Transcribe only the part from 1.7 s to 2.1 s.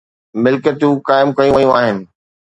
آهن.